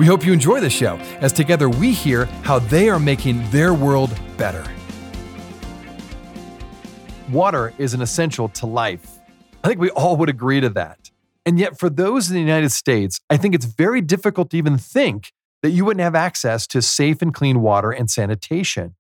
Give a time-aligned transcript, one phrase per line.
[0.00, 3.74] We hope you enjoy the show as together we hear how they are making their
[3.74, 4.64] world better.
[7.30, 9.18] Water is an essential to life.
[9.62, 11.10] I think we all would agree to that.
[11.44, 14.78] And yet, for those in the United States, I think it's very difficult to even
[14.78, 18.94] think that you wouldn't have access to safe and clean water and sanitation.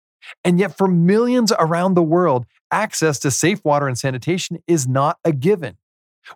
[0.43, 5.17] And yet, for millions around the world, access to safe water and sanitation is not
[5.23, 5.77] a given.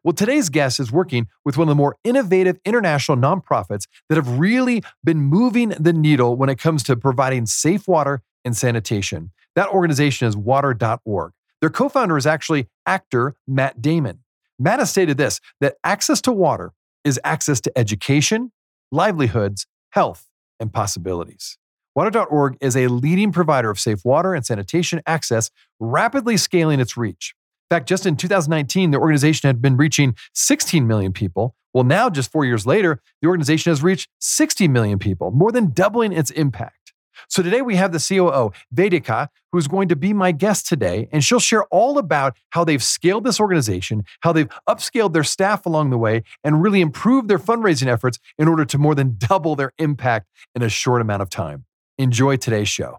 [0.04, 4.40] Well, today's guest is working with one of the more innovative international nonprofits that have
[4.40, 9.32] really been moving the needle when it comes to providing safe water and sanitation.
[9.56, 11.34] That organization is water.org.
[11.62, 14.20] Their co founder is actually actor Matt Damon.
[14.60, 18.52] Matt has stated this that access to water is access to education,
[18.92, 20.28] livelihoods, health,
[20.60, 21.58] and possibilities.
[21.96, 27.36] Water.org is a leading provider of safe water and sanitation access, rapidly scaling its reach.
[27.72, 31.56] In fact, just in 2019, the organization had been reaching 16 million people.
[31.74, 35.72] Well, now, just four years later, the organization has reached 60 million people, more than
[35.72, 36.94] doubling its impact.
[37.30, 41.24] So today we have the COO, Vedika, who's going to be my guest today, and
[41.24, 45.90] she'll share all about how they've scaled this organization, how they've upscaled their staff along
[45.90, 49.72] the way, and really improved their fundraising efforts in order to more than double their
[49.78, 51.66] impact in a short amount of time.
[51.98, 52.98] Enjoy today's show.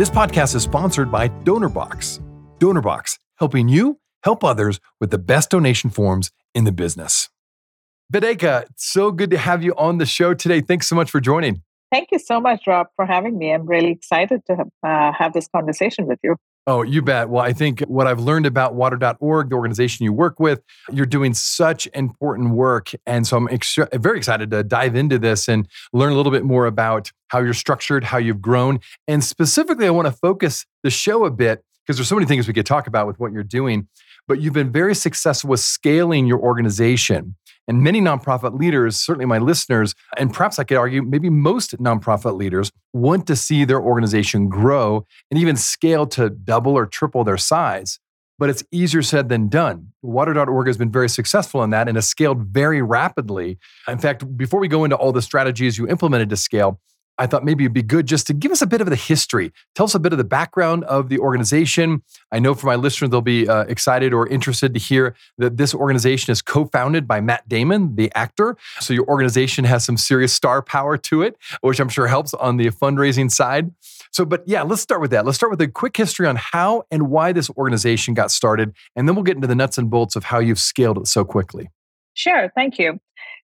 [0.00, 2.22] This podcast is sponsored by DonorBox.
[2.58, 7.28] DonorBox, helping you help others with the best donation forms in the business.
[8.10, 10.62] Vedika, so good to have you on the show today.
[10.62, 11.60] Thanks so much for joining.
[11.92, 13.52] Thank you so much, Rob, for having me.
[13.52, 16.36] I'm really excited to uh, have this conversation with you.
[16.66, 17.30] Oh, you bet.
[17.30, 20.62] Well, I think what I've learned about water.org, the organization you work with,
[20.92, 22.90] you're doing such important work.
[23.06, 26.44] And so I'm extra- very excited to dive into this and learn a little bit
[26.44, 28.80] more about how you're structured, how you've grown.
[29.08, 32.46] And specifically, I want to focus the show a bit because there's so many things
[32.46, 33.88] we could talk about with what you're doing.
[34.28, 37.36] But you've been very successful with scaling your organization.
[37.70, 42.36] And many nonprofit leaders, certainly my listeners, and perhaps I could argue maybe most nonprofit
[42.36, 47.36] leaders want to see their organization grow and even scale to double or triple their
[47.36, 48.00] size.
[48.40, 49.92] But it's easier said than done.
[50.02, 53.56] Water.org has been very successful in that and has scaled very rapidly.
[53.86, 56.80] In fact, before we go into all the strategies you implemented to scale,
[57.18, 59.52] I thought maybe it'd be good just to give us a bit of the history.
[59.74, 62.02] Tell us a bit of the background of the organization.
[62.32, 65.74] I know for my listeners, they'll be uh, excited or interested to hear that this
[65.74, 68.56] organization is co founded by Matt Damon, the actor.
[68.80, 72.56] So your organization has some serious star power to it, which I'm sure helps on
[72.56, 73.70] the fundraising side.
[74.12, 75.24] So, but yeah, let's start with that.
[75.26, 78.74] Let's start with a quick history on how and why this organization got started.
[78.96, 81.24] And then we'll get into the nuts and bolts of how you've scaled it so
[81.24, 81.70] quickly.
[82.14, 82.50] Sure.
[82.54, 82.98] Thank you.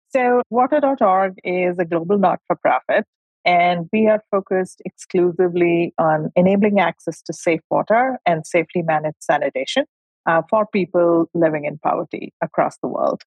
[0.09, 3.05] So, water.org is a global not for profit
[3.47, 9.85] and we are focused exclusively on enabling access to safe water and safely managed sanitation
[10.25, 13.23] uh, for people living in poverty across the world.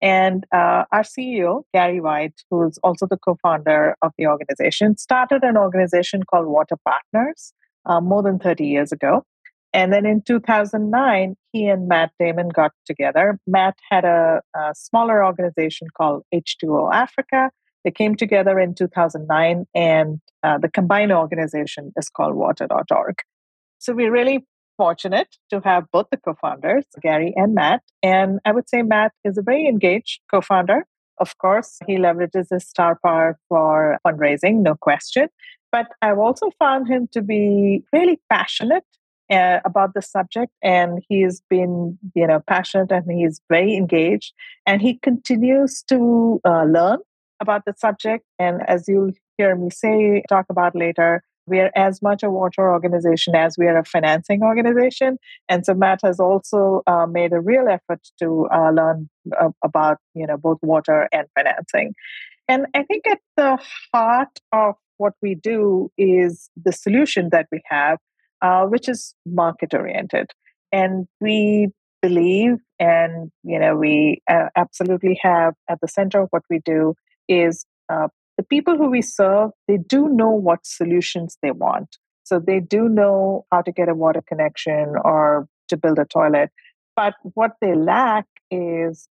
[0.00, 4.96] And uh, our CEO, Gary White, who is also the co founder of the organization,
[4.96, 7.52] started an organization called Water Partners
[7.86, 9.24] uh, more than 30 years ago.
[9.72, 13.40] And then in 2009, he and Matt Damon got together.
[13.46, 17.50] Matt had a, a smaller organization called H2O Africa,
[17.86, 23.14] they came together in 2009, and uh, the combined organization is called water.org.
[23.78, 24.44] So we're really
[24.76, 27.82] fortunate to have both the co founders, Gary and Matt.
[28.02, 30.84] And I would say Matt is a very engaged co founder.
[31.18, 35.28] Of course, he leverages his star power for fundraising, no question.
[35.70, 38.84] But I've also found him to be really passionate
[39.30, 44.32] uh, about the subject and he's been you know passionate and he's very engaged
[44.66, 46.98] and he continues to uh, learn
[47.40, 48.24] about the subject.
[48.38, 52.70] And as you'll hear me say, talk about later, we are as much a water
[52.72, 55.18] organization as we are a financing organization.
[55.48, 59.08] And so Matt has also uh, made a real effort to uh, learn
[59.40, 61.94] uh, about you know both water and financing.
[62.48, 63.58] And I think at the
[63.92, 67.98] heart of what we do is the solution that we have,
[68.42, 70.30] uh, which is market oriented.
[70.72, 71.68] And we
[72.02, 76.94] believe and you know we uh, absolutely have at the center of what we do
[77.28, 81.96] is uh, the people who we serve, they do know what solutions they want.
[82.24, 86.50] So they do know how to get a water connection or to build a toilet.
[86.96, 89.08] But what they lack is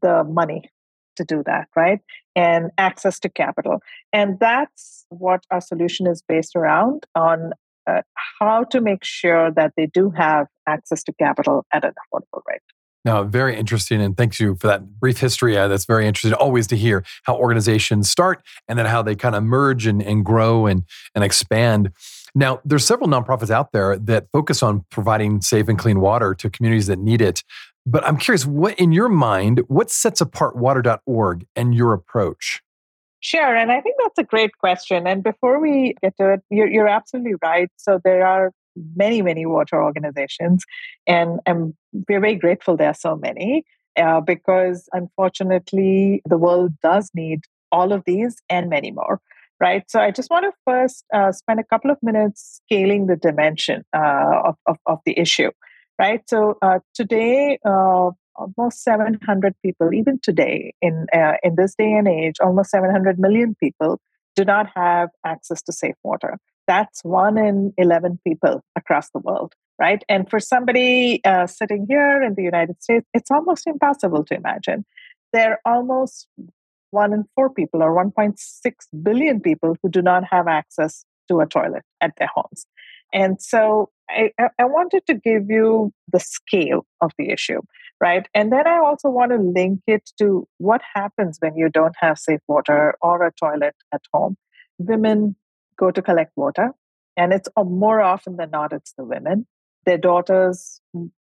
[0.00, 0.70] the money
[1.16, 2.00] to do that, right?
[2.34, 3.80] And access to capital.
[4.12, 7.52] And that's what our solution is based around on
[7.86, 8.02] uh,
[8.40, 12.60] how to make sure that they do have access to capital at an affordable rate.
[13.04, 14.00] Now, very interesting.
[14.00, 15.56] And thank you for that brief history.
[15.56, 19.34] Uh, that's very interesting always to hear how organizations start and then how they kind
[19.34, 20.84] of merge and, and grow and,
[21.14, 21.90] and expand.
[22.34, 26.48] Now, there's several nonprofits out there that focus on providing safe and clean water to
[26.48, 27.42] communities that need it.
[27.84, 32.62] But I'm curious, what in your mind, what sets apart water.org and your approach?
[33.20, 33.54] Sure.
[33.54, 35.06] And I think that's a great question.
[35.06, 37.70] And before we get to it, you're, you're absolutely right.
[37.76, 38.52] So there are
[38.96, 40.64] many, many water organizations,
[41.06, 41.74] and, and
[42.08, 43.64] we're very grateful there are so many
[43.96, 47.40] uh, because unfortunately, the world does need
[47.70, 49.20] all of these and many more.
[49.60, 49.84] Right.
[49.88, 53.84] So I just want to first uh, spend a couple of minutes scaling the dimension
[53.94, 55.52] uh, of, of, of, the issue.
[56.00, 56.20] Right.
[56.28, 62.08] So uh, today, uh, almost 700 people, even today, in, uh, in this day and
[62.08, 64.00] age, almost 700 million people
[64.36, 66.38] do not have access to safe water.
[66.66, 70.02] That's one in 11 people across the world, right?
[70.08, 74.84] And for somebody uh, sitting here in the United States, it's almost impossible to imagine.
[75.32, 76.28] There are almost
[76.90, 78.36] one in four people, or 1.6
[79.02, 82.66] billion people, who do not have access to a toilet at their homes.
[83.12, 87.60] And so I, I wanted to give you the scale of the issue,
[88.00, 88.26] right?
[88.34, 92.18] And then I also want to link it to what happens when you don't have
[92.18, 94.36] safe water or a toilet at home.
[94.78, 95.36] Women
[95.78, 96.72] go to collect water,
[97.16, 99.46] and it's uh, more often than not, it's the women.
[99.86, 100.80] Their daughters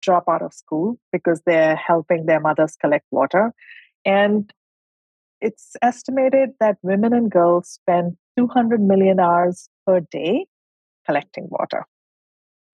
[0.01, 3.53] drop out of school because they're helping their mothers collect water.
[4.05, 4.51] And
[5.41, 10.45] it's estimated that women and girls spend 200 million hours per day
[11.05, 11.85] collecting water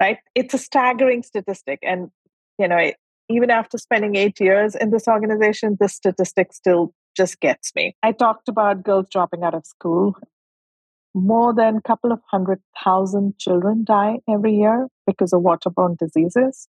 [0.01, 0.17] right?
[0.33, 2.09] It's a staggering statistic and
[2.57, 2.91] you know
[3.29, 7.95] even after spending eight years in this organization this statistic still just gets me.
[8.03, 10.15] I talked about girls dropping out of school.
[11.13, 16.69] More than a couple of hundred thousand children die every year because of waterborne diseases.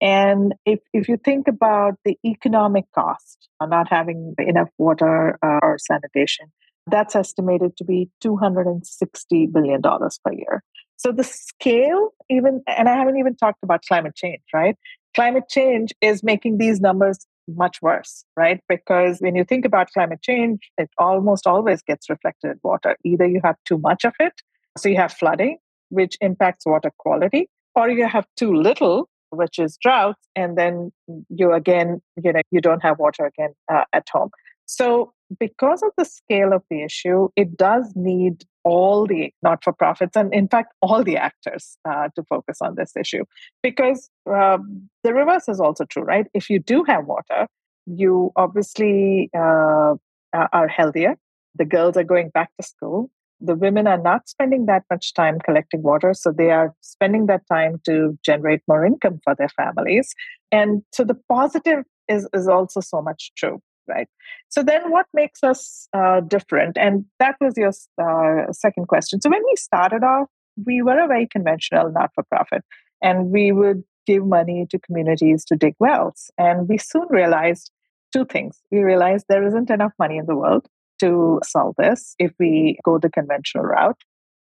[0.00, 5.78] And if, if you think about the economic cost of not having enough water or
[5.78, 6.46] sanitation,
[6.90, 10.62] that's estimated to be $260 billion per year.
[11.04, 14.76] So the scale, even, and I haven't even talked about climate change, right?
[15.14, 18.60] Climate change is making these numbers much worse, right?
[18.68, 22.96] Because when you think about climate change, it almost always gets reflected in water.
[23.04, 24.32] Either you have too much of it,
[24.78, 25.58] so you have flooding,
[25.88, 30.92] which impacts water quality, or you have too little, which is droughts, and then
[31.30, 34.30] you again, you know, you don't have water again uh, at home.
[34.66, 39.72] So because of the scale of the issue, it does need all the not for
[39.72, 43.24] profits and, in fact, all the actors uh, to focus on this issue.
[43.62, 46.26] Because um, the reverse is also true, right?
[46.34, 47.46] If you do have water,
[47.86, 49.94] you obviously uh,
[50.32, 51.16] are healthier.
[51.56, 53.10] The girls are going back to school.
[53.40, 57.42] The women are not spending that much time collecting water, so they are spending that
[57.48, 60.14] time to generate more income for their families.
[60.52, 64.08] And so the positive is, is also so much true right?
[64.48, 66.76] So then what makes us uh, different?
[66.78, 69.20] And that was your uh, second question.
[69.20, 70.28] So when we started off,
[70.66, 72.62] we were a very conventional not for profit,
[73.02, 76.30] and we would give money to communities to dig wells.
[76.36, 77.70] And we soon realized
[78.12, 78.60] two things.
[78.70, 80.66] We realized there isn't enough money in the world
[81.00, 84.00] to solve this if we go the conventional route.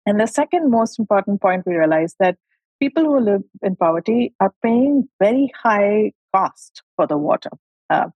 [0.06, 2.36] And the second most important point, we realized that
[2.80, 7.50] people who live in poverty are paying very high cost for the water.
[7.88, 8.08] Uh,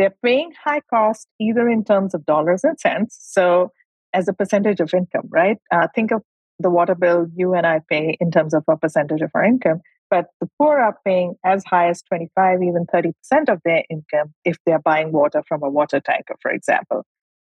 [0.00, 3.70] they're paying high cost either in terms of dollars and cents, so
[4.14, 5.58] as a percentage of income, right?
[5.70, 6.22] Uh, think of
[6.58, 9.82] the water bill you and I pay in terms of a percentage of our income,
[10.08, 13.12] but the poor are paying as high as 25, even 30%
[13.50, 17.04] of their income if they're buying water from a water tanker, for example.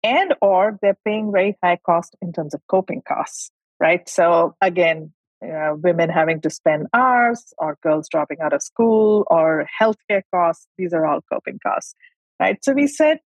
[0.02, 4.08] And or they're paying very high cost in terms of coping costs, right?
[4.08, 5.12] So again,
[5.44, 10.66] uh, women having to spend hours or girls dropping out of school or healthcare costs,
[10.78, 11.94] these are all coping costs
[12.40, 12.58] right?
[12.64, 13.18] So we said,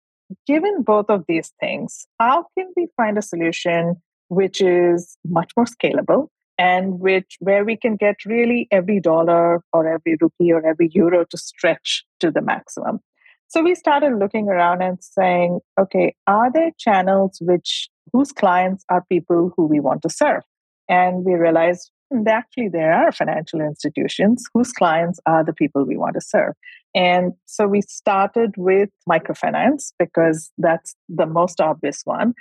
[0.46, 3.96] given both of these things, how can we find a solution
[4.28, 6.28] which is much more scalable
[6.58, 11.24] and which where we can get really every dollar or every rupee or every euro
[11.30, 13.00] to stretch to the maximum?
[13.48, 19.04] So we started looking around and saying, okay, are there channels which whose clients are
[19.10, 20.42] people who we want to serve?
[20.88, 25.98] And we realized hmm, actually there are financial institutions whose clients are the people we
[25.98, 26.54] want to serve.
[26.94, 32.34] And so we started with microfinance because that's the most obvious one.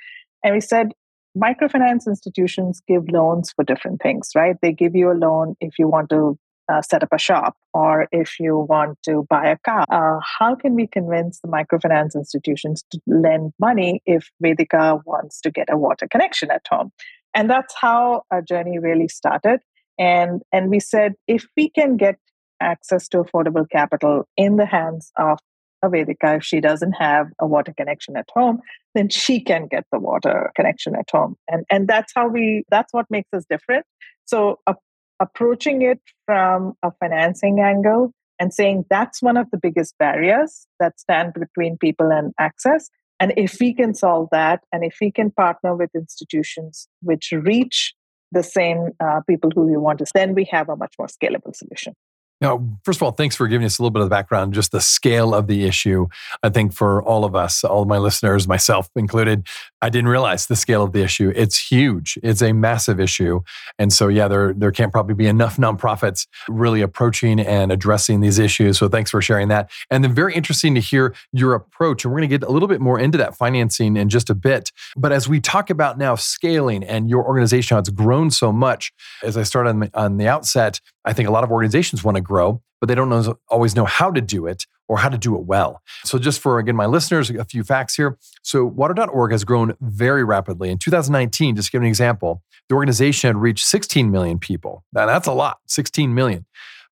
[0.44, 0.92] And we said,
[1.38, 4.58] microfinance institutions give loans for different things, right?
[4.62, 6.38] They give you a loan if you want to
[6.72, 9.86] uh, set up a shop or if you want to buy a car.
[9.90, 15.52] Uh, how can we convince the microfinance institutions to lend money if Vedika wants to
[15.52, 16.92] get a water connection at home?
[17.34, 19.60] And that's how our journey really started.
[19.98, 22.18] And, and we said if we can get
[22.62, 25.40] access to affordable capital in the hands of
[25.84, 28.60] a Vedika, if she doesn't have a water connection at home,
[28.94, 31.36] then she can get the water connection at home.
[31.50, 33.86] And, and that's how we, that's what makes us different.
[34.26, 34.76] So a
[35.22, 41.00] approaching it from a financing angle and saying that's one of the biggest barriers that
[41.00, 42.90] stand between people and access.
[43.20, 47.94] And if we can solve that, and if we can partner with institutions which reach
[48.32, 51.56] the same uh, people who we want to, then we have a much more scalable
[51.56, 51.94] solution.
[52.42, 54.72] Now, first of all, thanks for giving us a little bit of the background, just
[54.72, 56.08] the scale of the issue.
[56.42, 59.48] I think for all of us, all of my listeners, myself included,
[59.82, 61.32] I didn't realize the scale of the issue.
[61.36, 62.18] It's huge.
[62.24, 63.42] It's a massive issue.
[63.78, 68.40] And so, yeah, there, there can't probably be enough nonprofits really approaching and addressing these
[68.40, 68.80] issues.
[68.80, 69.70] So thanks for sharing that.
[69.92, 72.04] And then very interesting to hear your approach.
[72.04, 74.36] And we're going to get a little bit more into that financing in just a
[74.36, 74.72] bit.
[74.96, 78.92] But as we talk about now scaling and your organization, how it's grown so much,
[79.24, 82.16] as I started on the, on the outset, I think a lot of organizations want
[82.16, 85.18] to grow, but they don't know, always know how to do it or how to
[85.18, 85.82] do it well.
[86.04, 88.18] So, just for again, my listeners, a few facts here.
[88.44, 90.70] So, water.org has grown very rapidly.
[90.70, 94.84] In 2019, just to give an example, the organization had reached 16 million people.
[94.94, 96.46] Now, that's a lot, 16 million.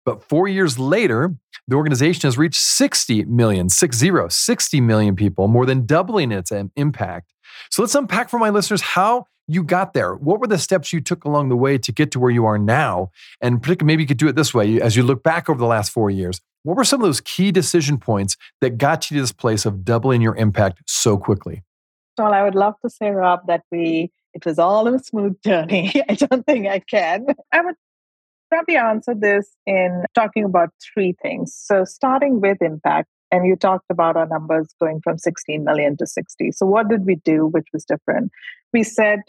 [0.05, 1.35] But four years later,
[1.67, 6.51] the organization has reached 60 million, six zero, 60 million people, more than doubling its
[6.51, 7.33] um, impact.
[7.69, 10.15] So let's unpack for my listeners how you got there.
[10.15, 12.57] What were the steps you took along the way to get to where you are
[12.57, 13.11] now?
[13.41, 15.65] And particularly, maybe you could do it this way as you look back over the
[15.65, 16.39] last four years.
[16.63, 19.83] What were some of those key decision points that got you to this place of
[19.83, 21.63] doubling your impact so quickly?
[22.17, 25.91] Well, I would love to say, Rob, that we it was all a smooth journey.
[26.07, 27.25] I don't think I can.
[27.51, 27.75] I would
[28.49, 31.55] probably answer this in talking about three things.
[31.55, 36.07] So, starting with impact, and you talked about our numbers going from 16 million to
[36.07, 36.51] 60.
[36.51, 38.31] So, what did we do which was different?
[38.73, 39.19] We said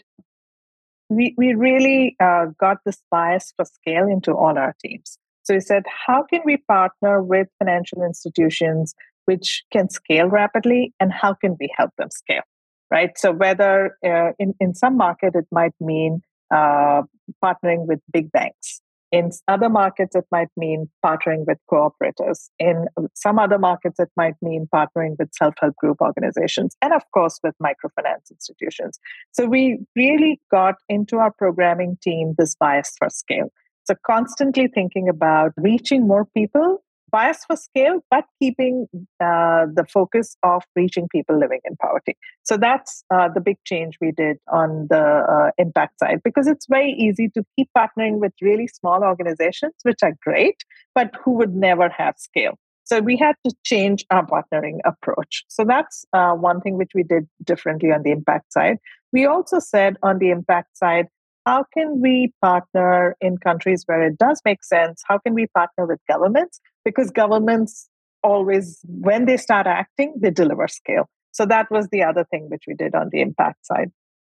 [1.09, 5.17] we, we really uh, got this bias for scale into all our teams.
[5.43, 8.93] So, we said, how can we partner with financial institutions
[9.25, 12.41] which can scale rapidly, and how can we help them scale?
[12.89, 13.17] Right.
[13.17, 16.21] So, whether uh, in, in some market it might mean
[16.53, 17.03] uh,
[17.43, 18.81] partnering with big banks
[19.11, 22.49] in other markets, it might mean partnering with cooperators.
[22.59, 27.03] In some other markets, it might mean partnering with self help group organizations, and of
[27.13, 28.99] course, with microfinance institutions.
[29.31, 33.51] So we really got into our programming team this bias for scale.
[33.83, 38.87] So constantly thinking about reaching more people bias for scale, but keeping
[39.19, 42.17] uh, the focus of reaching people living in poverty.
[42.43, 46.67] So that's uh, the big change we did on the uh, impact side because it's
[46.67, 50.63] very easy to keep partnering with really small organizations, which are great,
[50.95, 52.57] but who would never have scale.
[52.83, 55.45] So we had to change our partnering approach.
[55.47, 58.77] So that's uh, one thing which we did differently on the impact side.
[59.13, 61.07] We also said on the impact side,
[61.45, 65.01] how can we partner in countries where it does make sense?
[65.07, 66.59] How can we partner with governments?
[66.85, 67.89] Because governments
[68.23, 71.09] always, when they start acting, they deliver scale.
[71.31, 73.91] So that was the other thing which we did on the impact side.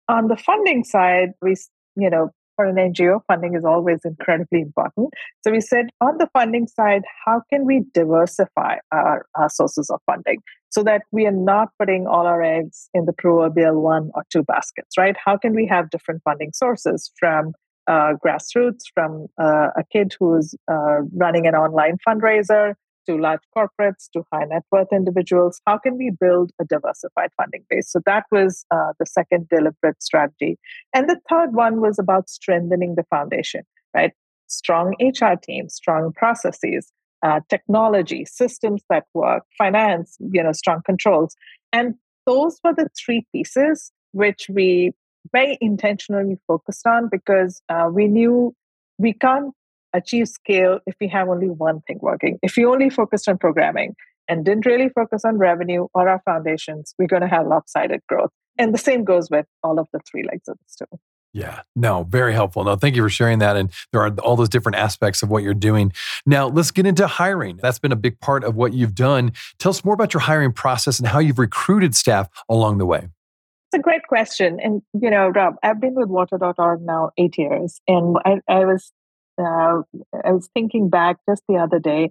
[0.10, 1.56] On the funding side, we,
[1.96, 5.14] you know, for an NGO, funding is always incredibly important.
[5.44, 10.00] So we said on the funding side, how can we diversify our, our sources of
[10.06, 10.42] funding
[10.78, 14.44] so that we are not putting all our eggs in the proverbial one or two
[14.44, 15.16] baskets, right?
[15.26, 17.54] How can we have different funding sources from
[17.88, 22.76] uh, grassroots, from uh, a kid who's uh, running an online fundraiser
[23.08, 25.60] to large corporates to high net worth individuals?
[25.66, 27.92] How can we build a diversified funding base?
[27.92, 30.60] So that was uh, the second deliberate strategy.
[30.94, 33.64] And the third one was about strengthening the foundation,
[33.96, 34.12] right?
[34.46, 36.92] Strong HR teams, strong processes,
[37.24, 41.36] uh, technology, systems that work, finance, you know, strong controls.
[41.74, 41.96] And
[42.26, 44.94] those were the three pieces which we
[45.32, 48.56] very intentionally focused on because uh, we knew
[48.98, 49.54] we can't
[49.94, 52.40] achieve scale if we have only one thing working.
[52.42, 53.96] If we only focused on programming
[54.28, 58.32] and didn't really focus on revenue or our foundations, we're going to have lopsided growth.
[58.58, 61.00] And the same goes with all of the three legs of the stool.
[61.34, 62.64] Yeah, no, very helpful.
[62.64, 63.56] No, thank you for sharing that.
[63.56, 65.92] And there are all those different aspects of what you're doing.
[66.26, 67.58] Now, let's get into hiring.
[67.58, 69.34] That's been a big part of what you've done.
[69.60, 73.10] Tell us more about your hiring process and how you've recruited staff along the way.
[73.72, 74.60] It's a great question.
[74.62, 77.82] And, you know, Rob, I've been with water.org now eight years.
[77.88, 78.92] And I, I was
[79.40, 79.82] uh,
[80.26, 82.10] I was thinking back just the other day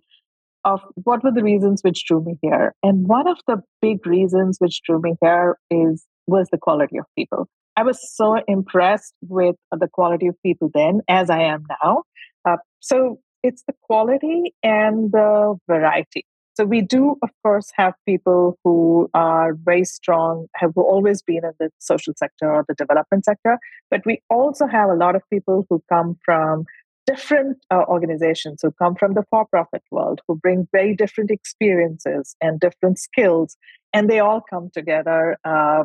[0.65, 2.75] of what were the reasons which drew me here.
[2.83, 7.05] And one of the big reasons which drew me here is was the quality of
[7.17, 7.49] people.
[7.77, 12.05] I was so impressed with the quality of people then as I am now.
[12.45, 16.25] Uh, so it's the quality and the variety.
[16.57, 21.53] So we do, of course, have people who are very strong, have always been in
[21.61, 23.59] the social sector or the development sector,
[23.91, 26.65] but we also have a lot of people who come from
[27.07, 32.59] different uh, organizations, who come from the for-profit world, who bring very different experiences and
[32.59, 33.59] different skills,
[33.93, 35.85] and they all come together uh,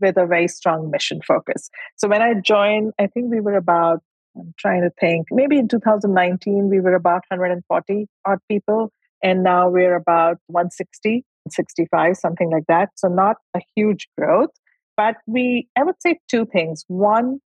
[0.00, 1.70] with a very strong mission focus.
[1.96, 4.00] So when I joined, I think we were about
[4.34, 5.26] I'm trying to think.
[5.30, 8.90] Maybe in 2019, we were about 140 odd people
[9.22, 14.50] and now we're about 160 65 something like that so not a huge growth
[14.96, 17.38] but we i would say two things one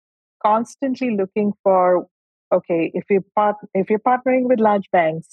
[0.46, 2.08] constantly looking for
[2.54, 5.28] okay if you're, part if you're partnering with large banks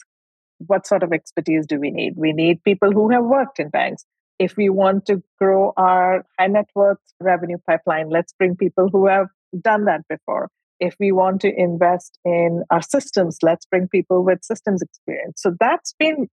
[0.66, 4.04] what sort of expertise do we need we need people who have worked in banks
[4.46, 9.06] if we want to grow our high net worth revenue pipeline let's bring people who
[9.06, 9.28] have
[9.70, 10.49] done that before
[10.82, 15.40] if we want to invest in our systems, let's bring people with systems experience.
[15.40, 16.28] So that's been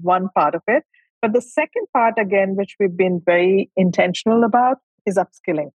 [0.00, 0.82] one part of it.
[1.22, 5.70] But the second part, again, which we've been very intentional about, is upskilling.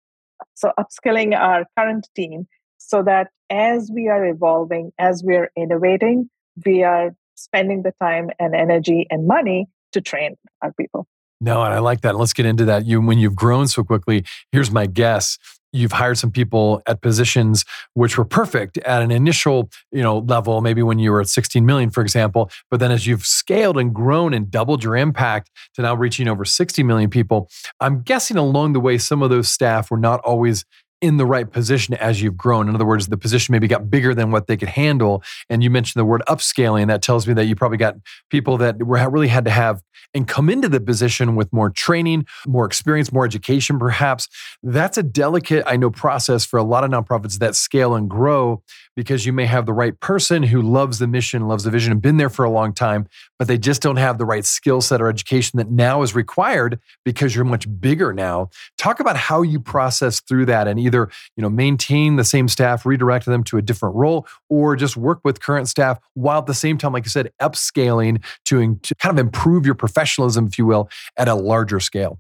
[0.53, 6.29] So, upskilling our current team so that as we are evolving, as we are innovating,
[6.63, 11.08] we are spending the time and energy and money to train our people.
[11.41, 12.15] No, and I like that.
[12.17, 12.86] Let's get into that.
[12.86, 15.38] You when you've grown so quickly, here's my guess
[15.72, 20.62] you've hired some people at positions which were perfect at an initial you know level
[20.62, 23.93] maybe when you were at 16 million for example but then as you've scaled and
[23.93, 28.74] grown and doubled your impact to now reaching over 60 million people i'm guessing along
[28.74, 30.65] the way some of those staff were not always
[31.01, 32.68] in the right position as you've grown.
[32.68, 35.24] In other words, the position maybe got bigger than what they could handle.
[35.50, 36.88] And you mentioned the word upscaling.
[36.88, 37.96] That tells me that you probably got
[38.29, 39.82] people that were, really had to have
[40.13, 44.27] and come into the position with more training, more experience, more education, perhaps.
[44.63, 48.63] That's a delicate, I know, process for a lot of nonprofits that scale and grow
[48.96, 52.01] because you may have the right person who loves the mission, loves the vision, and
[52.01, 55.01] been there for a long time, but they just don't have the right skill set
[55.01, 58.50] or education that now is required because you're much bigger now.
[58.77, 62.86] Talk about how you process through that and either you know maintain the same staff,
[62.86, 66.54] redirect them to a different role, or just work with current staff while at the
[66.54, 70.66] same time, like you said, upscaling to, to kind of improve your professionalism, if you
[70.66, 72.20] will, at a larger scale.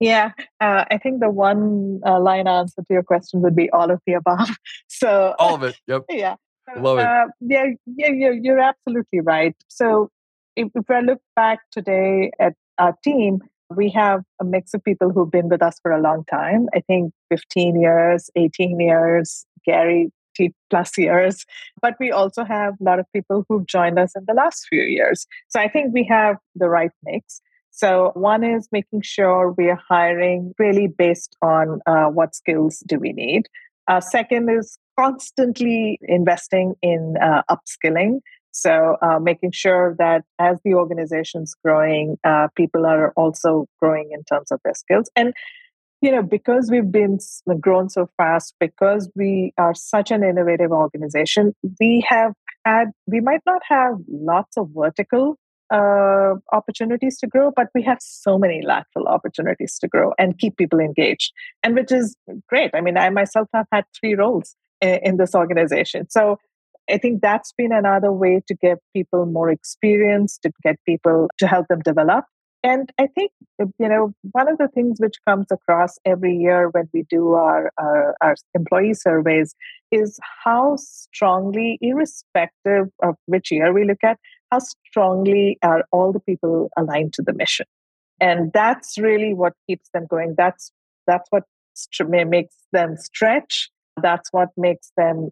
[0.00, 3.90] Yeah, uh, I think the one uh, line answer to your question would be all
[3.90, 4.50] of the above.
[4.88, 5.76] So all of it.
[5.86, 6.04] Yep.
[6.10, 6.36] Yeah.
[6.78, 7.04] Love it.
[7.04, 9.54] Uh, yeah, yeah, you're, you're absolutely right.
[9.68, 10.10] So
[10.56, 15.10] if, if I look back today at our team, we have a mix of people
[15.10, 16.68] who've been with us for a long time.
[16.74, 20.10] I think 15 years, 18 years, Gary
[20.70, 21.44] plus years.
[21.80, 24.82] But we also have a lot of people who've joined us in the last few
[24.82, 25.26] years.
[25.48, 27.40] So I think we have the right mix.
[27.70, 33.00] So, one is making sure we are hiring really based on uh, what skills do
[33.00, 33.48] we need.
[33.88, 38.20] Uh, second is constantly investing in uh, upskilling.
[38.56, 44.22] So, uh, making sure that as the organization's growing, uh, people are also growing in
[44.24, 45.10] terms of their skills.
[45.16, 45.34] And
[46.00, 47.18] you know, because we've been
[47.60, 52.34] grown so fast, because we are such an innovative organization, we have
[52.66, 55.38] had, we might not have lots of vertical
[55.72, 60.58] uh, opportunities to grow, but we have so many lateral opportunities to grow and keep
[60.58, 62.16] people engaged, and which is
[62.50, 62.70] great.
[62.74, 66.10] I mean, I myself have had three roles in, in this organization.
[66.10, 66.38] So
[66.90, 71.46] I think that's been another way to get people more experience, to get people to
[71.46, 72.24] help them develop.
[72.62, 73.30] And I think,
[73.62, 77.34] uh, you know, one of the things which comes across every year when we do
[77.34, 79.54] our, our, our employee surveys
[79.92, 84.18] is how strongly, irrespective of which year we look at,
[84.50, 87.66] how strongly are all the people aligned to the mission.
[88.18, 90.34] And that's really what keeps them going.
[90.38, 90.72] That's
[91.06, 91.44] that's what
[92.08, 93.68] makes them stretch.
[94.00, 95.30] That's what makes them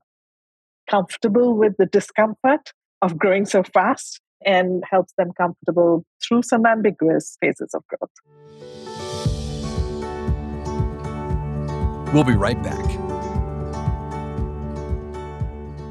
[0.92, 7.36] comfortable with the discomfort of growing so fast and helps them comfortable through some ambiguous
[7.40, 8.10] phases of growth
[12.12, 13.12] we'll be right back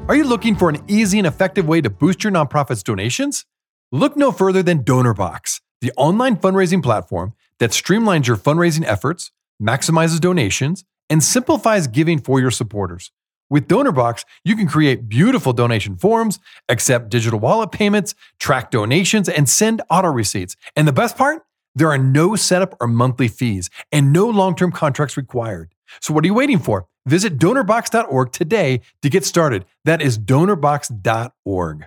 [0.08, 3.46] are you looking for an easy and effective way to boost your nonprofit's donations?
[3.92, 9.30] Look no further than DonorBox, the online fundraising platform that streamlines your fundraising efforts,
[9.62, 13.12] maximizes donations, and simplifies giving for your supporters.
[13.52, 16.38] With DonorBox, you can create beautiful donation forms,
[16.70, 20.56] accept digital wallet payments, track donations, and send auto receipts.
[20.74, 21.42] And the best part?
[21.74, 25.74] There are no setup or monthly fees and no long term contracts required.
[26.00, 26.86] So, what are you waiting for?
[27.04, 29.66] Visit donorbox.org today to get started.
[29.84, 31.86] That is donorbox.org.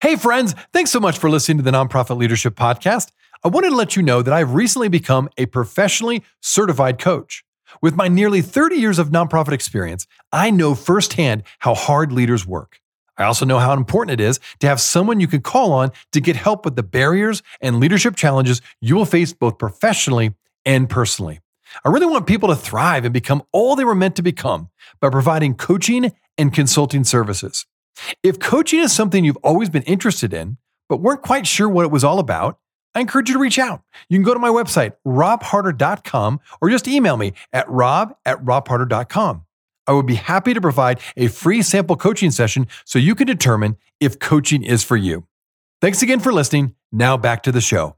[0.00, 3.12] Hey, friends, thanks so much for listening to the Nonprofit Leadership Podcast.
[3.44, 7.44] I wanted to let you know that I've recently become a professionally certified coach.
[7.82, 12.80] With my nearly 30 years of nonprofit experience, I know firsthand how hard leaders work.
[13.18, 16.20] I also know how important it is to have someone you can call on to
[16.20, 20.34] get help with the barriers and leadership challenges you will face both professionally
[20.64, 21.40] and personally.
[21.84, 25.10] I really want people to thrive and become all they were meant to become by
[25.10, 27.66] providing coaching and consulting services.
[28.22, 30.58] If coaching is something you've always been interested in,
[30.88, 32.58] but weren't quite sure what it was all about,
[32.96, 33.82] I encourage you to reach out.
[34.08, 39.44] You can go to my website, robharder.com, or just email me at rob at robharder.com.
[39.86, 43.76] I would be happy to provide a free sample coaching session so you can determine
[44.00, 45.26] if coaching is for you.
[45.82, 46.74] Thanks again for listening.
[46.90, 47.96] Now back to the show.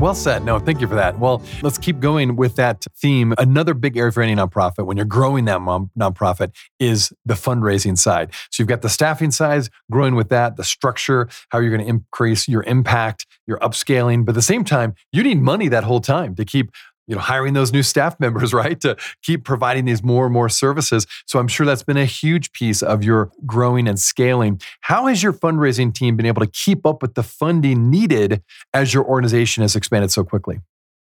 [0.00, 0.46] Well said.
[0.46, 1.18] No, thank you for that.
[1.18, 3.34] Well, let's keep going with that theme.
[3.36, 8.32] Another big area for any nonprofit when you're growing that nonprofit is the fundraising side.
[8.50, 11.86] So you've got the staffing size, growing with that, the structure, how you're going to
[11.86, 14.24] increase your impact, your upscaling.
[14.24, 16.70] But at the same time, you need money that whole time to keep
[17.10, 20.48] you know hiring those new staff members right to keep providing these more and more
[20.48, 21.06] services.
[21.26, 24.60] So i'm sure that's been a huge piece of your growing and scaling.
[24.80, 28.42] How has your fundraising team been able to keep up with the funding needed
[28.72, 30.60] as your organization has expanded so quickly?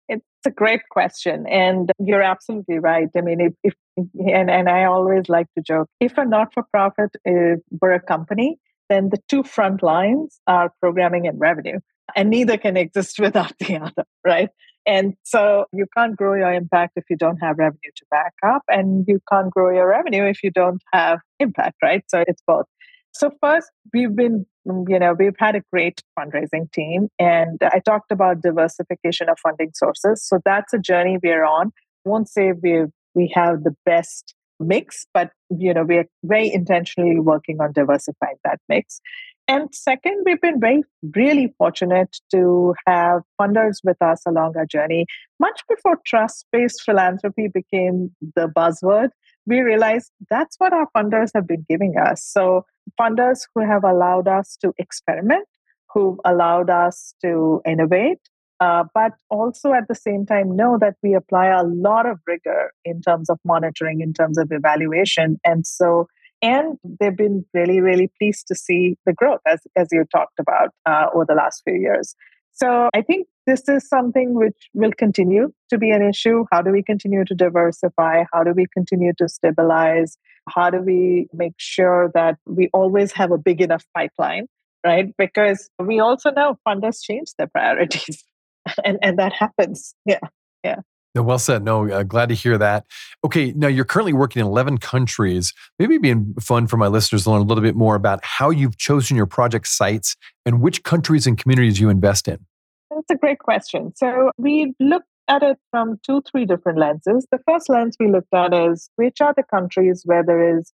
[0.09, 3.07] It's a great question and you're absolutely right.
[3.15, 7.55] I mean if, if and, and i always like to joke if a not-for-profit uh,
[7.81, 8.57] were a company
[8.89, 11.79] then the two front lines are programming and revenue
[12.15, 14.49] and neither can exist without the other right
[14.85, 18.63] and so you can't grow your impact if you don't have revenue to back up,
[18.67, 22.03] and you can't grow your revenue if you don't have impact, right?
[22.07, 22.65] So it's both.
[23.11, 27.79] So first, we've been, mm, you know, we've had a great fundraising team, and I
[27.79, 30.25] talked about diversification of funding sources.
[30.25, 31.71] So that's a journey we're on.
[32.05, 37.59] Won't say we we have the best mix, but you know, we're very intentionally working
[37.61, 39.01] on diversifying that mix.
[39.49, 40.83] And second, we've been very,
[41.15, 45.07] really fortunate to have funders with us along our journey.
[45.39, 49.09] Much before trust based philanthropy became the buzzword,
[49.47, 52.23] we realized that's what our funders have been giving us.
[52.23, 52.67] So,
[53.01, 55.47] funders who have allowed us to experiment,
[55.91, 58.19] who've allowed us to innovate,
[58.59, 62.71] uh, but also at the same time know that we apply a lot of rigor
[62.85, 65.39] in terms of monitoring, in terms of evaluation.
[65.43, 66.07] And so
[66.41, 70.69] and they've been really, really pleased to see the growth as, as you talked about
[70.85, 72.15] uh, over the last few years.
[72.53, 76.45] So I think this is something which will continue to be an issue.
[76.51, 78.25] How do we continue to diversify?
[78.33, 80.17] How do we continue to stabilize?
[80.47, 84.47] How do we make sure that we always have a big enough pipeline,
[84.85, 85.13] right?
[85.17, 88.23] Because we also know funders change their priorities
[88.83, 89.95] and, and that happens.
[90.05, 90.19] Yeah.
[90.63, 90.81] Yeah.
[91.15, 91.63] Well said.
[91.63, 92.85] No, uh, glad to hear that.
[93.25, 95.53] Okay, now you're currently working in 11 countries.
[95.79, 98.51] Maybe it'd be fun for my listeners to learn a little bit more about how
[98.51, 102.45] you've chosen your project sites and which countries and communities you invest in.
[102.91, 103.93] That's a great question.
[103.95, 107.27] So we looked at it from two, three different lenses.
[107.31, 110.71] The first lens we looked at is which are the countries where there is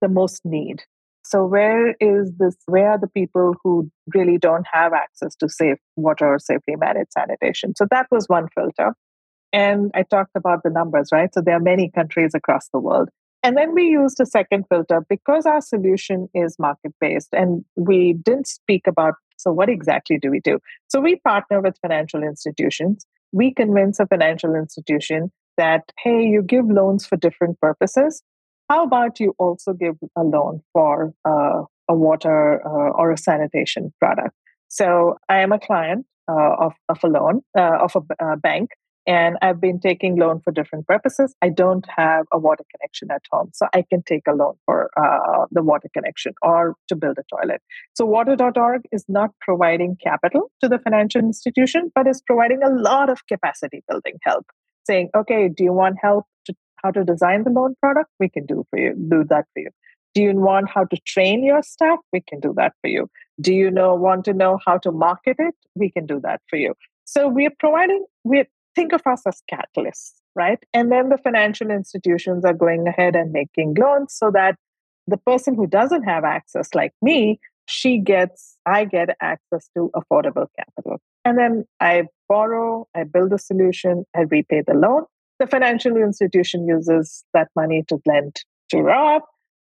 [0.00, 0.82] the most need.
[1.24, 2.54] So where is this?
[2.66, 7.12] Where are the people who really don't have access to safe water or safely managed
[7.12, 7.72] sanitation?
[7.76, 8.94] So that was one filter.
[9.54, 11.32] And I talked about the numbers, right?
[11.32, 13.08] So there are many countries across the world.
[13.44, 18.14] And then we used a second filter because our solution is market based and we
[18.14, 20.58] didn't speak about so what exactly do we do?
[20.88, 23.06] So we partner with financial institutions.
[23.32, 28.22] We convince a financial institution that, hey, you give loans for different purposes.
[28.68, 33.92] How about you also give a loan for uh, a water uh, or a sanitation
[34.00, 34.34] product?
[34.68, 38.70] So I am a client uh, of, of a loan, uh, of a bank,
[39.06, 41.34] and I've been taking loan for different purposes.
[41.42, 44.90] I don't have a water connection at home, so I can take a loan for
[44.96, 47.60] uh, the water connection or to build a toilet.
[47.94, 53.10] So water.org is not providing capital to the financial institution, but is providing a lot
[53.10, 54.46] of capacity building help.
[54.86, 58.10] Saying, okay, do you want help to how to design the loan product?
[58.20, 59.70] We can do for you, do that for you.
[60.14, 61.98] Do you want how to train your staff?
[62.12, 63.08] We can do that for you.
[63.40, 65.54] Do you know want to know how to market it?
[65.74, 66.74] We can do that for you.
[67.04, 70.58] So we're providing we're think of us as catalysts, right?
[70.72, 74.56] And then the financial institutions are going ahead and making loans so that
[75.06, 80.46] the person who doesn't have access, like me, she gets, I get access to affordable
[80.58, 81.00] capital.
[81.24, 85.04] And then I borrow, I build a solution, I repay the loan.
[85.38, 88.36] The financial institution uses that money to lend
[88.70, 89.22] to Rob,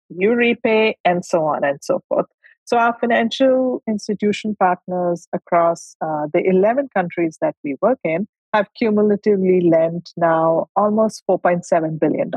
[0.09, 2.27] you repay, and so on and so forth.
[2.65, 8.69] So, our financial institution partners across uh, the 11 countries that we work in have
[8.79, 12.31] cumulatively lent now almost $4.7 billion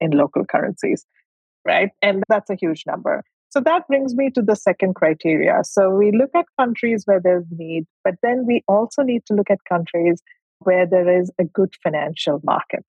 [0.00, 1.04] in local currencies,
[1.66, 1.90] right?
[2.02, 3.22] And that's a huge number.
[3.50, 5.60] So that brings me to the second criteria.
[5.64, 9.50] So we look at countries where there's need, but then we also need to look
[9.50, 10.22] at countries
[10.60, 12.84] where there is a good financial market.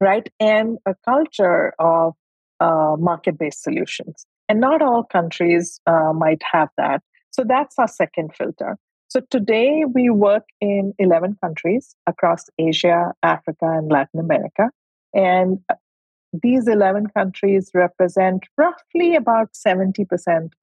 [0.00, 0.28] right?
[0.40, 2.14] And a culture of
[2.60, 4.26] uh, market based solutions.
[4.48, 7.02] And not all countries uh, might have that.
[7.30, 8.76] So that's our second filter.
[9.14, 14.70] So today we work in 11 countries across Asia, Africa, and Latin America.
[15.14, 15.76] And uh,
[16.42, 20.06] these 11 countries represent roughly about 70%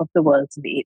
[0.02, 0.86] of the world's need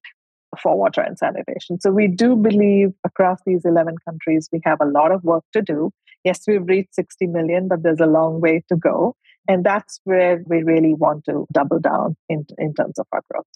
[0.62, 1.82] for water and sanitation.
[1.82, 5.64] So we do believe across these 11 countries, we have a lot of work to
[5.64, 5.90] do.
[6.24, 9.16] Yes, we've reached 60 million, but there's a long way to go.
[9.48, 13.48] And that's where we really want to double down in, in terms of our growth.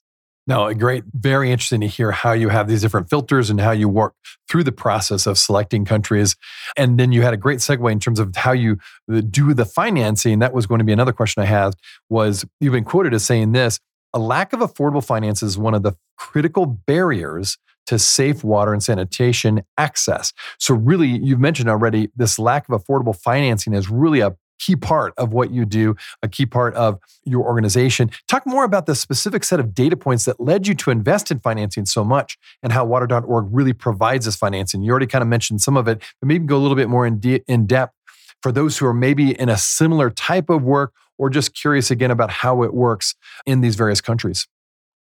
[0.49, 1.03] No, great.
[1.13, 4.15] Very interesting to hear how you have these different filters and how you work
[4.49, 6.35] through the process of selecting countries.
[6.75, 10.39] And then you had a great segue in terms of how you do the financing.
[10.39, 11.75] That was going to be another question I had
[12.09, 13.79] was you've been quoted as saying this,
[14.11, 18.81] a lack of affordable finance is one of the critical barriers to safe water and
[18.81, 20.33] sanitation access.
[20.57, 25.13] So really, you've mentioned already this lack of affordable financing is really a key part
[25.17, 28.11] of what you do, a key part of your organization.
[28.27, 31.39] Talk more about the specific set of data points that led you to invest in
[31.39, 34.83] financing so much and how water.org really provides this financing.
[34.83, 37.05] You already kind of mentioned some of it, but maybe go a little bit more
[37.05, 37.93] in, de- in depth
[38.41, 42.11] for those who are maybe in a similar type of work or just curious again
[42.11, 44.47] about how it works in these various countries.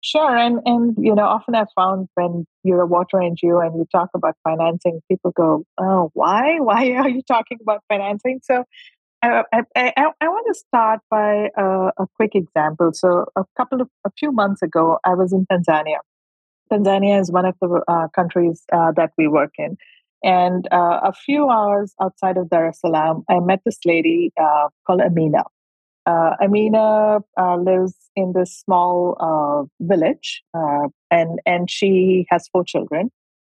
[0.00, 3.84] Sure, and and you know, often I've found when you're a water NGO and you
[3.90, 6.60] talk about financing, people go, "Oh, why?
[6.60, 8.64] Why are you talking about financing?" So
[9.22, 9.42] I,
[9.74, 12.92] I, I, want to start by a, a, quick example.
[12.92, 15.98] So, a couple of a few months ago, I was in Tanzania.
[16.72, 19.76] Tanzania is one of the uh, countries uh, that we work in,
[20.22, 24.68] and uh, a few hours outside of Dar es Salaam, I met this lady uh,
[24.86, 25.44] called Amina.
[26.06, 30.42] Uh, Amina uh, lives in this small village,
[31.10, 33.10] and and she has four children,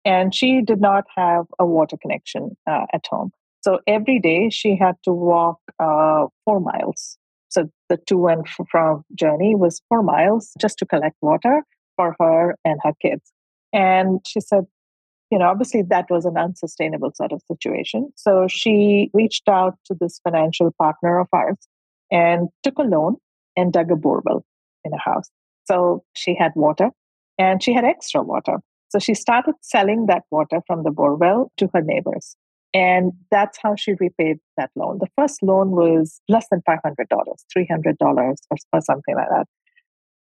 [0.04, 3.32] and she did not have a water connection at home.
[3.62, 7.16] So every day she had to walk uh, four miles.
[7.48, 11.62] So the to and from journey was four miles just to collect water
[11.96, 13.32] for her and her kids.
[13.72, 14.64] And she said,
[15.30, 18.12] you know, obviously that was an unsustainable sort of situation.
[18.16, 21.56] So she reached out to this financial partner of ours
[22.10, 23.16] and took a loan
[23.56, 24.42] and dug a borewell
[24.84, 25.30] in a house.
[25.64, 26.90] So she had water
[27.38, 28.58] and she had extra water.
[28.88, 32.36] So she started selling that water from the borewell to her neighbors.
[32.74, 34.98] And that's how she repaid that loan.
[34.98, 38.34] The first loan was less than $500, $300 or,
[38.72, 39.46] or something like that.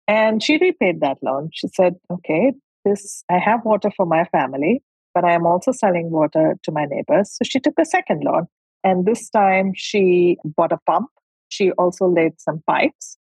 [0.08, 1.50] And she repaid that loan.
[1.52, 2.52] She said, okay,
[2.84, 4.82] this, I have water for my family,
[5.14, 7.30] but I am also selling water to my neighbors.
[7.36, 8.46] So she took a second loan.
[8.82, 11.10] And this time she bought a pump.
[11.48, 13.16] She also laid some pipes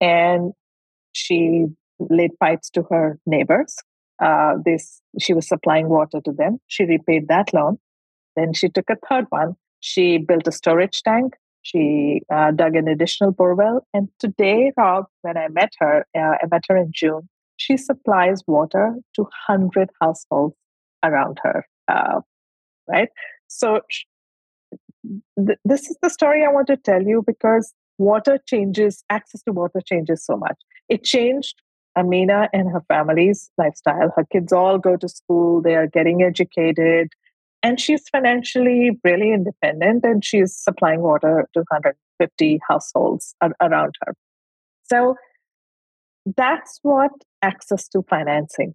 [0.00, 0.52] and
[1.12, 1.66] she
[1.98, 3.76] laid pipes to her neighbors.
[4.22, 6.58] Uh, this she was supplying water to them.
[6.66, 7.78] She repaid that loan.
[8.36, 9.56] Then she took a third one.
[9.80, 11.34] She built a storage tank.
[11.62, 13.80] She uh, dug an additional borewell.
[13.92, 18.42] And today, Rob, when I met her, uh, I met her in June, she supplies
[18.46, 20.54] water to 100 households
[21.02, 21.66] around her.
[21.88, 22.20] Uh,
[22.88, 23.08] right?
[23.48, 23.80] So,
[25.38, 29.52] th- this is the story I want to tell you because water changes, access to
[29.52, 30.56] water changes so much.
[30.88, 31.62] It changed
[31.96, 34.12] Amina and her family's lifestyle.
[34.16, 37.08] Her kids all go to school, they are getting educated,
[37.64, 44.14] and she's financially really independent and she's supplying water to 150 households around her.
[44.84, 45.16] So
[46.36, 48.74] that's what access to financing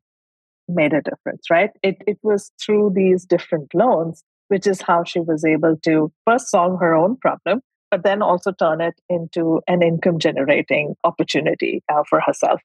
[0.67, 1.69] made a difference, right?
[1.84, 6.49] It, it was through these different loans, which is how she was able to first
[6.49, 12.02] solve her own problem, but then also turn it into an income generating opportunity uh,
[12.10, 12.60] for herself.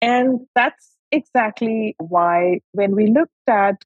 [0.00, 3.76] And that's exactly why when we looked at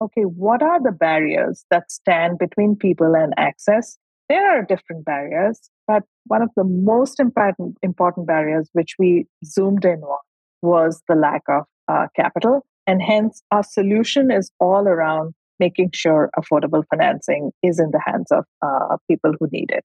[0.00, 3.98] okay, what are the barriers that stand between people and access?
[4.28, 9.84] There are different barriers, but one of the most important, important barriers which we zoomed
[9.84, 10.18] in on
[10.62, 12.66] was the lack of uh, capital.
[12.86, 18.30] And hence, our solution is all around making sure affordable financing is in the hands
[18.30, 19.84] of uh, people who need it.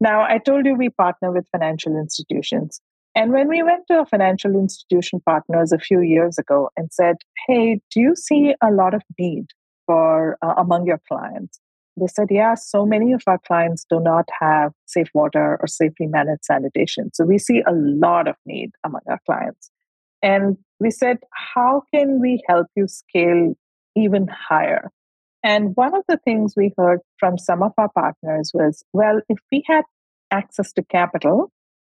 [0.00, 2.80] Now, I told you we partner with financial institutions.
[3.14, 7.16] And when we went to our financial institution partners a few years ago and said,
[7.46, 9.46] "Hey, do you see a lot of need
[9.86, 11.60] for uh, among your clients?"
[11.96, 16.06] They said, "Yeah, so many of our clients do not have safe water or safely
[16.06, 17.10] managed sanitation.
[17.12, 19.70] So we see a lot of need among our clients."
[20.22, 21.18] And we said,
[21.54, 23.54] "How can we help you scale
[23.94, 24.90] even higher?"
[25.44, 29.38] And one of the things we heard from some of our partners was, "Well, if
[29.50, 29.84] we had
[30.30, 31.52] access to capital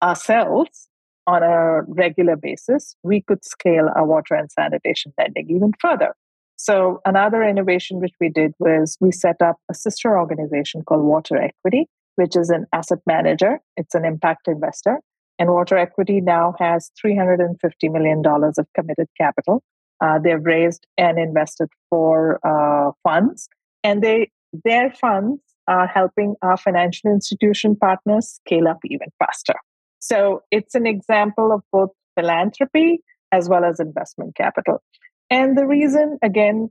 [0.02, 0.88] ourselves,
[1.26, 6.14] on a regular basis, we could scale our water and sanitation lending even further.
[6.56, 11.36] So, another innovation which we did was we set up a sister organization called Water
[11.36, 11.88] Equity.
[12.16, 13.58] which is an asset manager.
[13.78, 15.00] It's an impact investor.
[15.38, 17.56] And Water Equity now has $350
[17.90, 19.62] million of committed capital.
[20.00, 23.48] Uh, they've raised and invested for uh, funds,
[23.82, 24.30] and they
[24.64, 29.54] their funds are helping our financial institution partners scale up even faster.
[30.02, 34.82] So it's an example of both philanthropy as well as investment capital.
[35.30, 36.70] And the reason, again,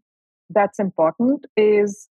[0.50, 2.10] that's important is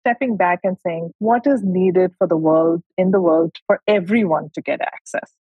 [0.00, 4.50] stepping back and saying what is needed for the world in the world for everyone
[4.54, 5.32] to get access?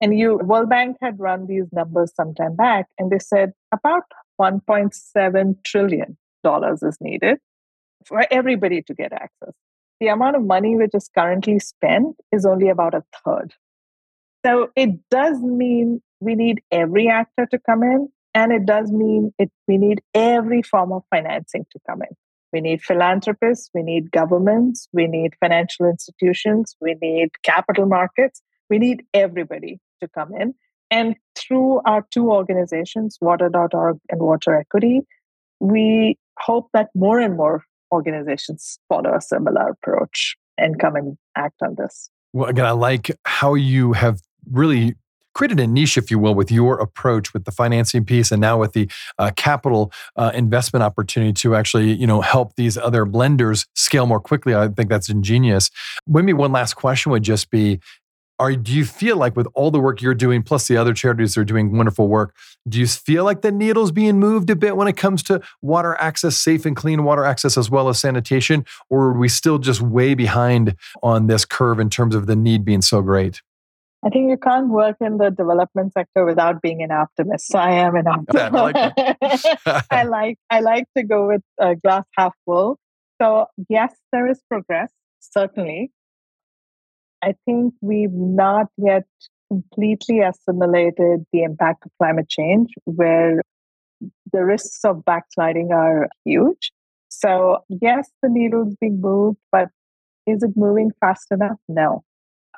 [0.00, 4.02] And you world bank had run these numbers some time back and they said about
[4.40, 7.38] 1.7 trillion dollars is needed
[8.04, 9.54] for everybody to get access.
[10.00, 13.54] The amount of money which is currently spent is only about a third
[14.44, 19.32] so it does mean we need every actor to come in and it does mean
[19.38, 22.16] it we need every form of financing to come in
[22.52, 28.78] we need philanthropists, we need governments, we need financial institutions, we need capital markets, we
[28.78, 30.54] need everybody to come in.
[30.90, 35.00] And through our two organizations, water.org and Water Equity,
[35.60, 41.56] we hope that more and more organizations follow a similar approach and come and act
[41.62, 42.10] on this.
[42.34, 44.94] Well, again, I like how you have really
[45.34, 48.58] created a niche, if you will, with your approach with the financing piece, and now
[48.58, 53.66] with the uh, capital uh, investment opportunity to actually, you know, help these other blenders
[53.74, 54.54] scale more quickly.
[54.54, 55.70] I think that's ingenious.
[56.06, 57.80] Maybe one last question would just be.
[58.38, 61.36] Are, do you feel like with all the work you're doing, plus the other charities
[61.36, 62.34] are doing wonderful work,
[62.68, 65.94] do you feel like the needle's being moved a bit when it comes to water
[66.00, 68.64] access, safe and clean water access, as well as sanitation?
[68.90, 70.74] Or are we still just way behind
[71.04, 73.42] on this curve in terms of the need being so great?
[74.04, 77.46] I think you can't work in the development sector without being an optimist.
[77.48, 78.44] So I am an optimist.
[78.44, 78.82] I
[79.68, 82.78] like, I like I like to go with a glass half full.
[83.20, 85.92] So yes, there is progress, certainly.
[87.22, 89.04] I think we've not yet
[89.48, 93.40] completely assimilated the impact of climate change, where
[94.32, 96.72] the risks of backsliding are huge.
[97.08, 99.68] So yes, the needle's being moved, but
[100.26, 101.58] is it moving fast enough?
[101.68, 102.02] No.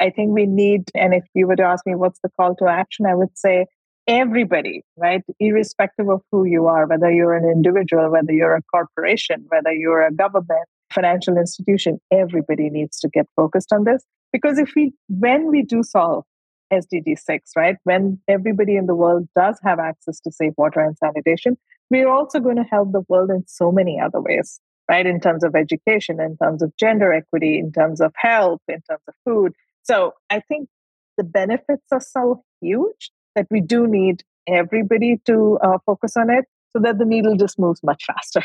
[0.00, 2.66] I think we need, and if you were to ask me what's the call to
[2.66, 3.66] action, I would say
[4.06, 5.22] everybody, right?
[5.40, 10.02] Irrespective of who you are, whether you're an individual, whether you're a corporation, whether you're
[10.02, 14.04] a government, financial institution, everybody needs to get focused on this.
[14.32, 16.24] Because if we, when we do solve
[16.72, 20.96] SDG 6, right, when everybody in the world does have access to safe water and
[20.98, 21.56] sanitation,
[21.90, 25.06] we're also going to help the world in so many other ways, right?
[25.06, 29.02] In terms of education, in terms of gender equity, in terms of health, in terms
[29.06, 29.52] of food,
[29.84, 30.68] so I think
[31.16, 36.44] the benefits are so huge that we do need everybody to uh, focus on it
[36.74, 38.42] so that the needle just moves much faster.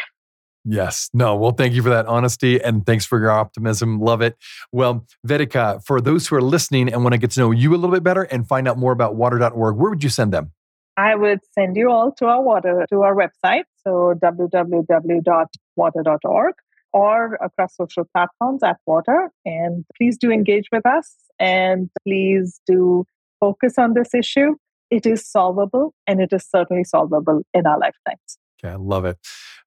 [0.66, 1.10] Yes.
[1.14, 1.36] No.
[1.36, 4.02] Well, thank you for that honesty and thanks for your optimism.
[4.02, 4.36] Love it.
[4.72, 7.78] Well, Vedika, for those who are listening and want to get to know you a
[7.78, 10.52] little bit better and find out more about water.org, where would you send them?
[10.98, 13.64] I would send you all to our water to our website.
[13.86, 16.56] So www.water.org
[16.94, 19.32] or across social platforms at Water.
[19.46, 23.06] And please do engage with us and please do
[23.40, 24.56] focus on this issue.
[24.90, 28.38] It is solvable and it is certainly solvable in our lifetimes.
[28.64, 29.18] Okay, I love it.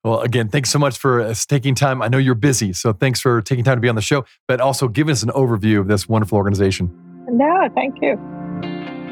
[0.04, 2.02] Well, again, thanks so much for uh, taking time.
[2.02, 4.60] I know you're busy, so thanks for taking time to be on the show, but
[4.60, 6.90] also give us an overview of this wonderful organization.
[7.28, 8.41] No, thank you.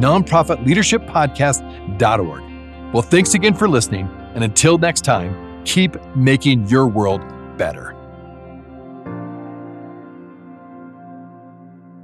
[0.00, 2.92] nonprofitleadershippodcast.org.
[2.92, 4.08] Well, thanks again for listening.
[4.34, 7.22] And until next time, keep making your world
[7.56, 7.94] better.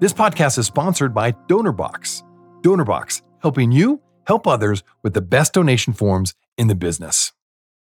[0.01, 2.25] This podcast is sponsored by DonorBox.
[2.63, 7.33] DonorBox, helping you help others with the best donation forms in the business.